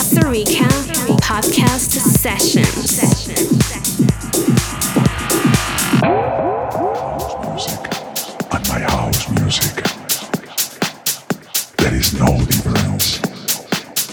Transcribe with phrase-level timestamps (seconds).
[0.00, 0.64] Costa Rica
[1.20, 3.02] podcast sessions.
[8.50, 9.84] and my house music.
[11.76, 13.18] There is no difference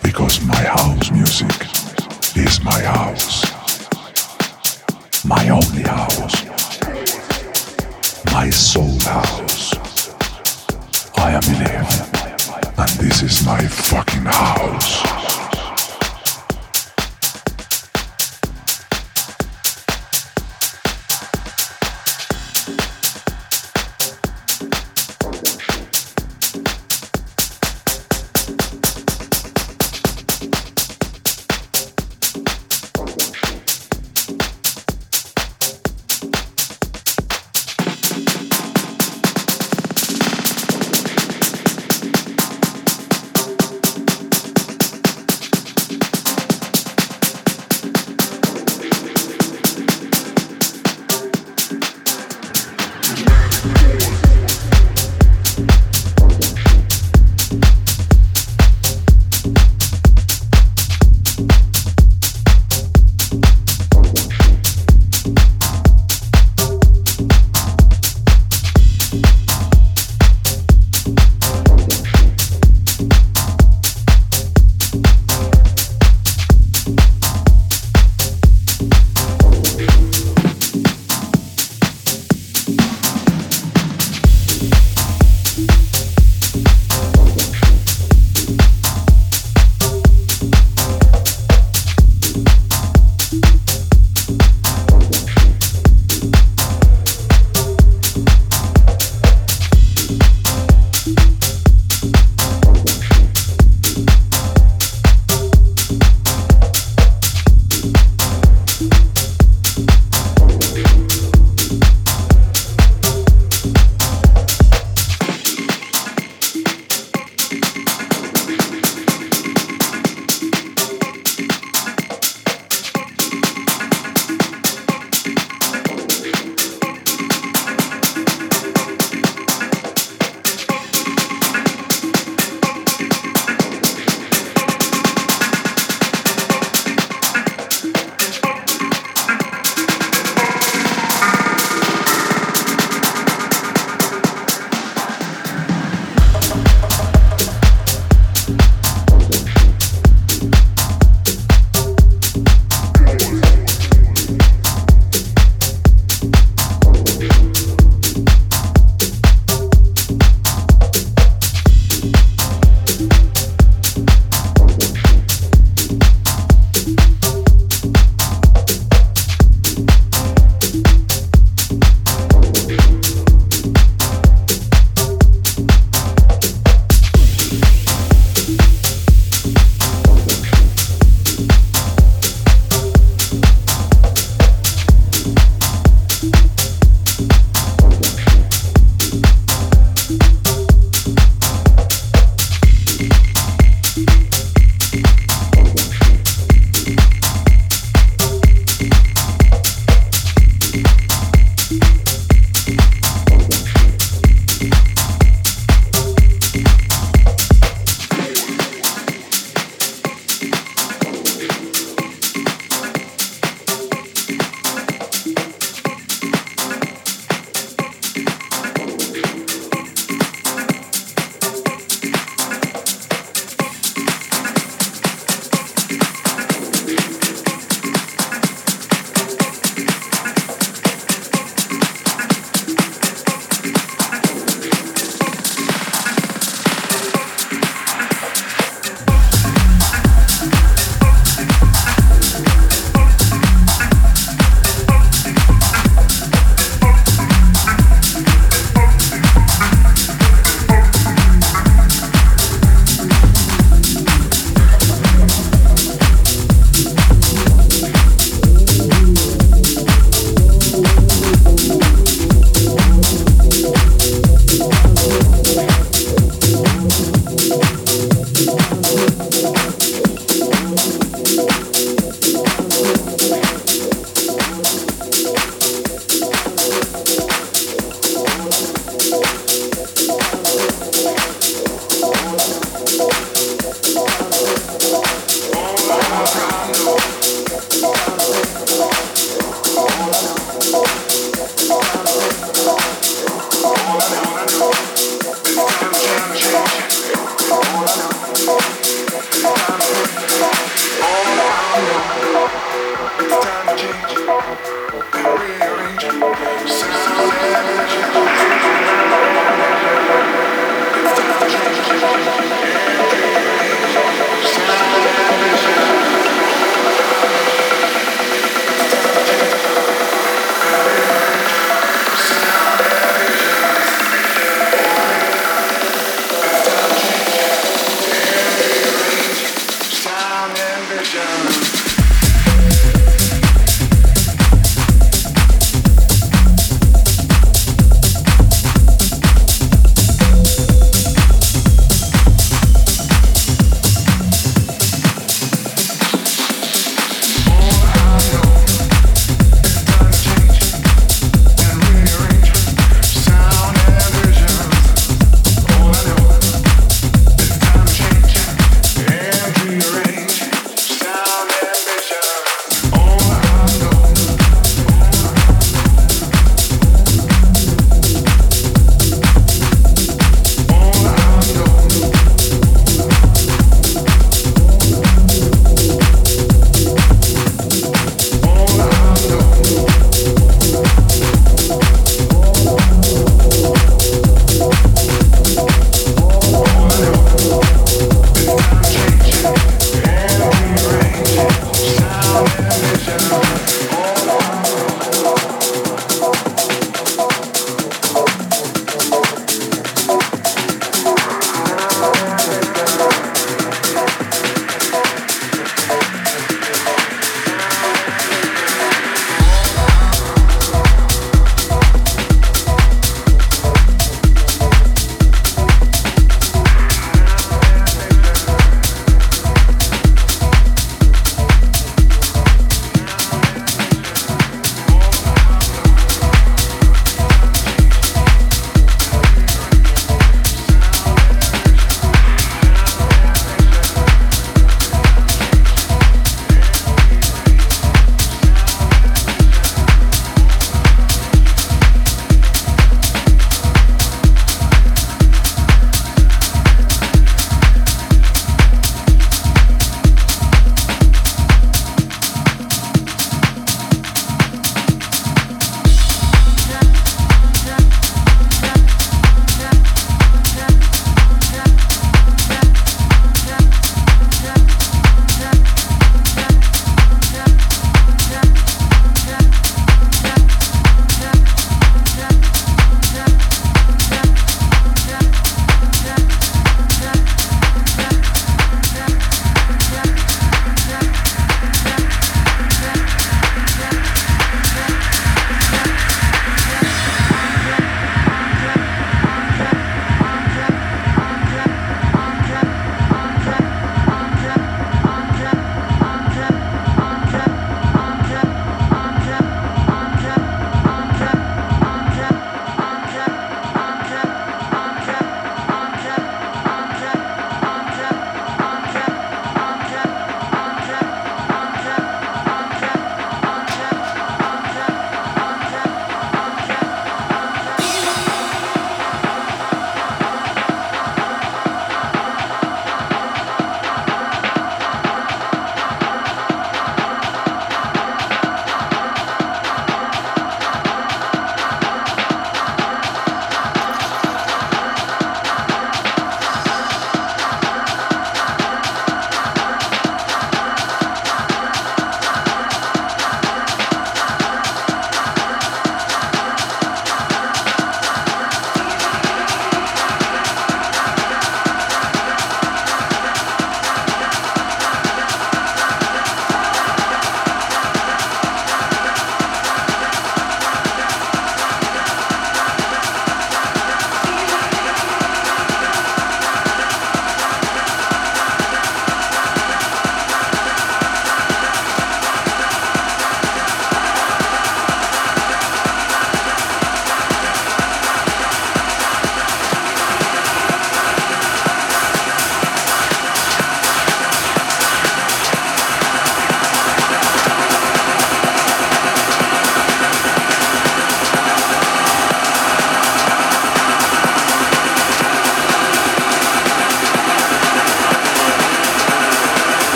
[0.00, 1.52] because my house music
[2.34, 3.44] is my house.
[5.22, 6.46] My only house.
[8.32, 9.33] My soul house.